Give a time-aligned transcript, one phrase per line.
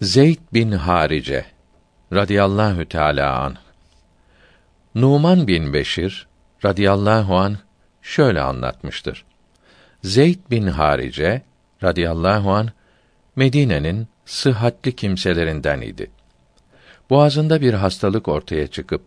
[0.00, 1.44] Zeyd bin Harice
[2.12, 3.56] radıyallahu teala an
[4.94, 6.26] Numan bin Beşir
[6.64, 7.56] radıyallahu an
[8.02, 9.24] şöyle anlatmıştır.
[10.02, 11.42] Zeyd bin Harice
[11.82, 12.68] radıyallahu an
[13.36, 16.10] Medine'nin sıhhatli kimselerinden idi.
[17.10, 19.02] Boğazında bir hastalık ortaya çıkıp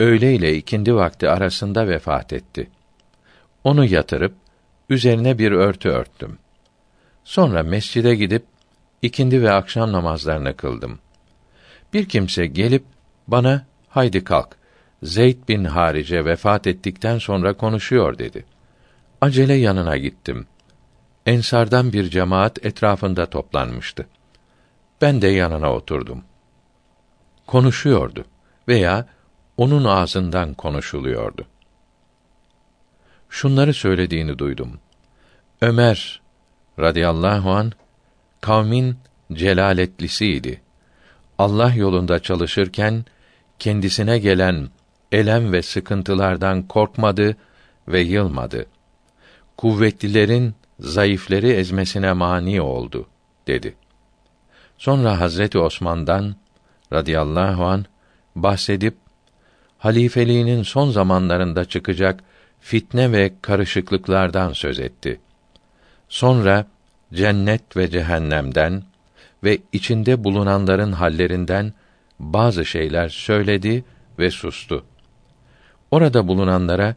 [0.00, 2.70] öğle ile ikindi vakti arasında vefat etti.
[3.64, 4.34] Onu yatırıp
[4.90, 6.38] üzerine bir örtü örttüm.
[7.24, 8.57] Sonra mescide gidip
[9.02, 10.98] ikindi ve akşam namazlarını kıldım.
[11.92, 12.84] Bir kimse gelip
[13.28, 14.56] bana haydi kalk.
[15.02, 18.44] Zeyd bin Harice vefat ettikten sonra konuşuyor dedi.
[19.20, 20.46] Acele yanına gittim.
[21.26, 24.06] Ensardan bir cemaat etrafında toplanmıştı.
[25.00, 26.24] Ben de yanına oturdum.
[27.46, 28.24] Konuşuyordu
[28.68, 29.06] veya
[29.56, 31.46] onun ağzından konuşuluyordu.
[33.28, 34.80] Şunları söylediğini duydum.
[35.60, 36.20] Ömer
[36.78, 37.72] radıyallahu an
[38.40, 38.96] kavmin
[39.32, 40.60] celaletlisiydi.
[41.38, 43.04] Allah yolunda çalışırken
[43.58, 44.68] kendisine gelen
[45.12, 47.36] elem ve sıkıntılardan korkmadı
[47.88, 48.66] ve yılmadı.
[49.56, 53.06] Kuvvetlilerin zayıfları ezmesine mani oldu
[53.46, 53.74] dedi.
[54.78, 56.34] Sonra Hazreti Osman'dan
[56.92, 57.84] radıyallahu an
[58.36, 58.94] bahsedip
[59.78, 62.20] halifeliğinin son zamanlarında çıkacak
[62.60, 65.20] fitne ve karışıklıklardan söz etti.
[66.08, 66.66] Sonra
[67.12, 68.82] cennet ve cehennemden
[69.44, 71.72] ve içinde bulunanların hallerinden
[72.18, 73.84] bazı şeyler söyledi
[74.18, 74.84] ve sustu.
[75.90, 76.94] Orada bulunanlara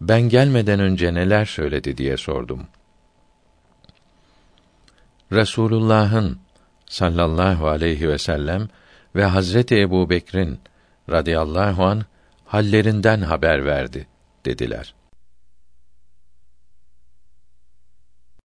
[0.00, 2.66] ben gelmeden önce neler söyledi diye sordum.
[5.32, 6.38] Resulullah'ın
[6.86, 8.68] sallallahu aleyhi ve sellem
[9.14, 10.58] ve Hazreti Ebu Bekir'in
[11.10, 12.04] radıyallahu an
[12.44, 14.06] hallerinden haber verdi
[14.44, 14.94] dediler.